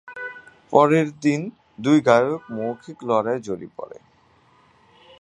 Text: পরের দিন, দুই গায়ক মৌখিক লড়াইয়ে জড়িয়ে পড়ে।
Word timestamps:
পরের 0.73 1.07
দিন, 1.19 1.41
দুই 1.79 1.97
গায়ক 2.01 2.41
মৌখিক 2.51 2.97
লড়াইয়ে 3.03 3.41
জড়িয়ে 3.41 3.75
পড়ে। 3.77 3.97